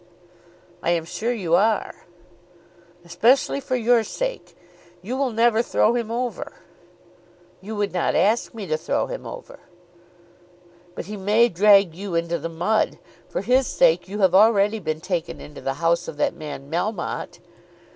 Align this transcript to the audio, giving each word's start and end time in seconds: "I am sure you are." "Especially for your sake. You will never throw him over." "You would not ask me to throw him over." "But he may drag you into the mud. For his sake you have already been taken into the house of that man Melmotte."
"I 0.81 0.89
am 0.89 1.05
sure 1.05 1.31
you 1.31 1.53
are." 1.53 2.07
"Especially 3.05 3.59
for 3.59 3.75
your 3.75 4.03
sake. 4.03 4.57
You 5.03 5.15
will 5.15 5.29
never 5.29 5.61
throw 5.61 5.93
him 5.93 6.09
over." 6.09 6.53
"You 7.61 7.75
would 7.75 7.93
not 7.93 8.15
ask 8.15 8.51
me 8.55 8.65
to 8.65 8.77
throw 8.77 9.05
him 9.05 9.27
over." 9.27 9.59
"But 10.95 11.05
he 11.05 11.17
may 11.17 11.49
drag 11.49 11.93
you 11.93 12.15
into 12.15 12.39
the 12.39 12.49
mud. 12.49 12.97
For 13.29 13.41
his 13.43 13.67
sake 13.67 14.07
you 14.07 14.21
have 14.21 14.33
already 14.33 14.79
been 14.79 15.01
taken 15.01 15.39
into 15.39 15.61
the 15.61 15.75
house 15.75 16.07
of 16.07 16.17
that 16.17 16.33
man 16.33 16.67
Melmotte." 16.67 17.37